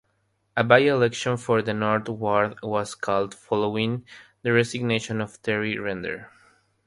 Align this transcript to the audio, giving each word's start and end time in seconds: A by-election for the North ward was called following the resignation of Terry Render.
A 0.57 0.63
by-election 0.63 1.37
for 1.37 1.61
the 1.61 1.75
North 1.75 2.09
ward 2.09 2.55
was 2.63 2.95
called 2.95 3.35
following 3.35 4.03
the 4.41 4.51
resignation 4.51 5.21
of 5.21 5.39
Terry 5.43 5.77
Render. 5.77 6.27